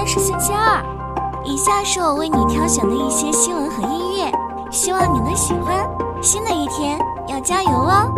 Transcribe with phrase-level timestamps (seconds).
[0.00, 0.82] 天是星期二，
[1.44, 4.32] 以下是我为你挑选的一些新闻和音乐，
[4.72, 5.86] 希望你能喜欢。
[6.22, 8.10] 新的一天要加油哦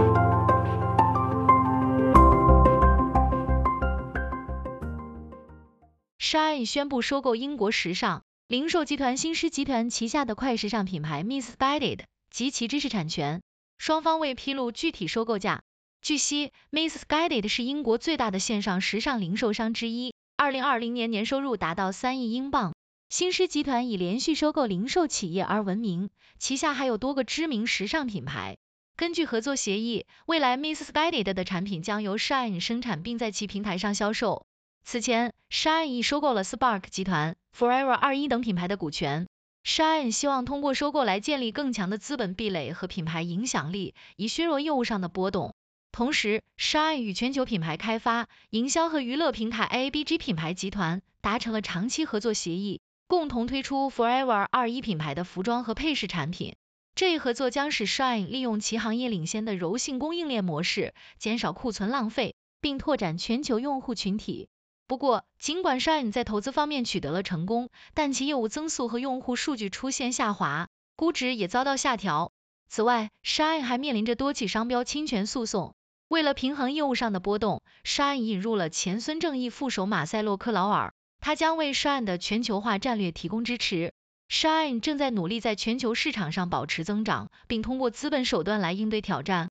[6.20, 13.42] ！Shine 宣布收购英国时尚零售集团新诗集团旗下的快时尚品牌 Missguided 及其知识产权，
[13.78, 15.62] 双方未披露具体收购价。
[16.00, 20.14] 据悉，Missguided 是英国最大的线上时尚零售商之一。
[20.42, 22.74] 二零二零年年收入达到三亿英镑。
[23.08, 28.56] 新诗集团以连续收购零售企业而闻名，旗下还有多个知名时尚品牌。
[28.96, 34.44] 根据合作协议，未来 Missguided 的产品将由 Shine 生产并在其平台上销售。
[34.82, 39.28] 此前，Shine 已收购了 Spark 集团、Forever 二一等品牌的股权。
[39.64, 45.51] Shine 希望通过收购来建立更强的资本壁垒和品牌影响力，以削弱业务上的波动。
[45.92, 56.56] 同时，Shine 与全球品牌开发、营销和娱乐平台 ABG 品牌集团达成了长期合作协议，共同推出 Forever 二一品牌的服装和配饰产品。
[56.94, 64.48] 这一合作将使 Shine 利用其行业领先的柔性供应链模式，减少库存浪费，并拓展全球用户群体。
[64.86, 72.32] 不过，尽管 Shine 在投资方面取得了成功，但其业务增速和用户数据出现下滑，估值也遭到下调。
[72.68, 75.74] 此外，Shine 还面临着多起商标侵权诉讼。
[76.12, 83.94] 为了平衡业务上的波动，Shine 引入了前孙正义副手马塞洛克劳尔，他将为 Shine 的全球化战略提供支持。
[84.28, 89.48] Shine 正在努力在全球市场上保持增长，并通过资本手段来应对挑战。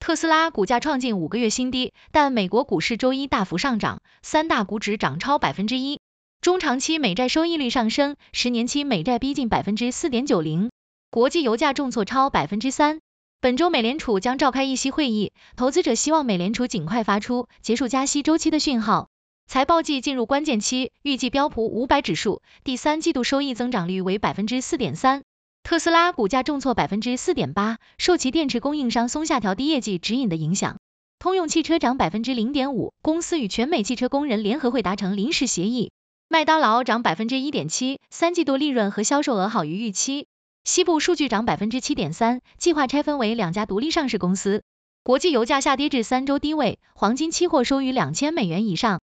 [0.00, 6.00] 特斯拉股价创近五个月新低，但美国股市周一大幅上涨，三大股指涨超百分之一，
[6.40, 10.70] 中长期美债收益率上升，十年期美债逼近百分之四点九零。
[11.14, 12.98] 国际油价重挫超百分之三。
[13.40, 19.10] 本周美联储将召开议息会议，投资者希望美联储尽快发出结束加息周期的讯号。
[19.46, 25.22] 财报季进入关键期，预计标普五百指数第三季度收益增长率为百分之四点三。
[25.62, 30.78] 特斯拉股价重挫百分之四点八，受其电池供应商松下调低业绩指引的影响。
[31.20, 35.92] 通用汽车涨百分之零点五，公司与全美汽车工人联合会达成临时协议。
[36.28, 40.26] 麦当劳涨百分之一点七，三季度利润和销售额好于预期。
[40.64, 44.62] 西部数据涨百分之七点三，计划拆分为两家独立上市公司。
[45.02, 49.02] 国际油价下跌至三周低位，黄金期货收于两千美元以上。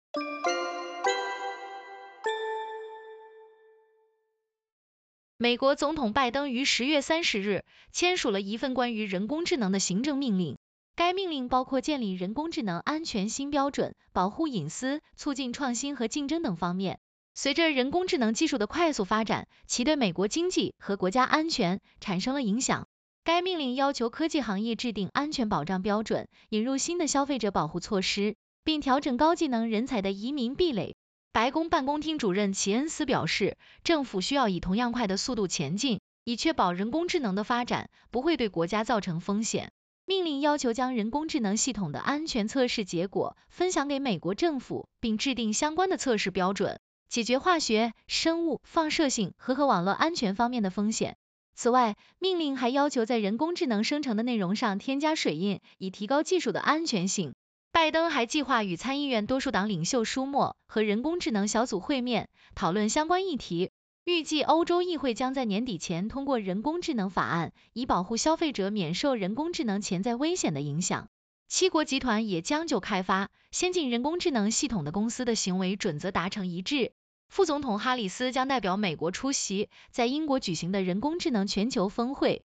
[5.36, 10.58] 美国总统拜登于十月三十日签署了一份关于人工智能的行政命令，
[10.94, 17.00] 该命令包括建立人工智能安全新标准、保护隐私、促进创新和竞争等方面。
[17.40, 22.88] 随着人工智能技术的快速发展，其对美国经济和国家安全产生了影响。
[23.22, 28.34] 该命令要求科技行业制定安全保障标准，引入新的消费者保护措施，
[28.64, 30.96] 并调整高技能人才的移民壁垒。
[31.32, 39.70] 白宫办公厅主任齐恩斯表示，政府需要以同样快的速度前进，以确保人工智能的发展不会对国家造成风险。
[40.06, 46.80] 命令要求将人工智能系统的安全测试结果分享给美国政府，并制定相关的测试标准。
[47.08, 51.16] 解决化学、生物、放射性和和网络安全方面的风险。
[51.54, 57.34] 此外，命令还要求在人工智能生成的内容上添加水印，以提高技术的安全性。
[57.72, 63.70] 拜登还计划与参议院多数党领袖舒默和人工智能小组会面，讨论相关议题。
[64.04, 71.08] 预计欧洲议会将在年底前通过人工智能法案，以保护消费者免受人工智能潜在危险的影响。
[71.48, 76.92] 七国集团也将就开发先进人工智能系统的公司的行为准则达成一致。
[77.28, 82.42] 副总统哈里斯将代表美国出席在英国举行的人工智能全球峰会。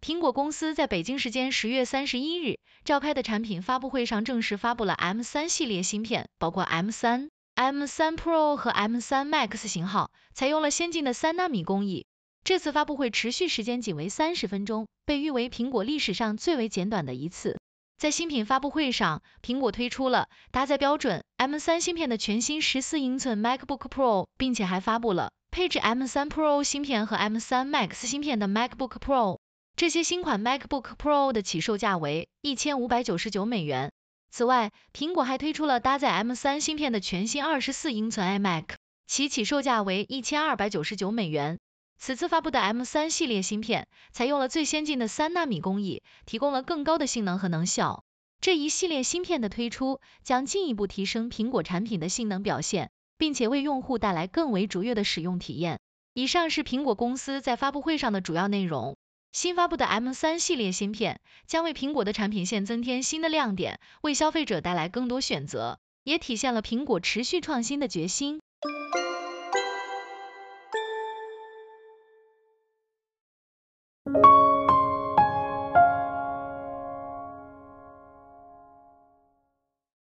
[0.00, 12.06] 苹果公司在北京时间十月三十一日召开的产品发布会上正式发布了 M 三系列芯片，包括 M 三、M 三 Pro 和 M 三 Max 型号，采用了先进的三纳米工艺。
[12.44, 17.58] 这次发布会持续时间仅为三十分钟，被誉为苹果历史上最为简短的一次。
[17.98, 29.38] 在新品发布会上，苹果推出了搭载标准 M3 芯片的全新十四英寸 MacBook Pro，并且还发布了配置 M3 Pro 芯片和 M3 Max 芯片的 MacBook Pro。
[29.76, 33.90] 这些新款 MacBook Pro 的起售价为一千五百九十九美元。
[34.30, 38.74] 此外，苹果还推出了搭载 M3 芯片的全新二十四英寸 iMac，
[39.06, 41.58] 其起售价为一千二百九十九美元。
[41.98, 48.04] 此次发布的 M3 系列芯片采用了最先进的三纳米工艺，提供了更高的性能和能效。
[48.40, 55.80] 这一系列芯片的推出将进一步提升苹果产品的性能表现，并且为用户带来更为卓越的使用体验。
[56.12, 58.96] 以上是苹果公司在发布会上的主要内容。
[59.32, 68.40] 新发布的 M3 系列芯片将为苹果的产品线增添新的亮点，为消费者带来更多选择，也体现了苹果持续创新的决心。